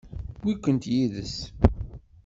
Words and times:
Tewwi-kent 0.31 0.83
yid-s? 0.93 1.35